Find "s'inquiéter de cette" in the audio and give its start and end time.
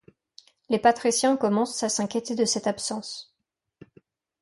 1.89-2.65